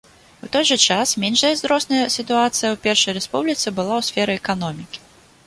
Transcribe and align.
У 0.45 0.47
той 0.53 0.63
жа 0.69 0.77
час, 0.85 1.11
менш 1.23 1.39
зайздросная 1.43 1.99
сітуацыя 2.15 2.67
ў 2.71 2.77
першай 2.87 3.11
рэспубліцы 3.19 3.67
была 3.83 3.93
ў 4.01 4.11
сферы 4.11 4.41
эканомікі. 4.43 4.99